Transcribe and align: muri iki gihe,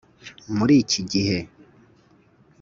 muri 0.55 0.73
iki 0.83 1.01
gihe, 1.11 1.39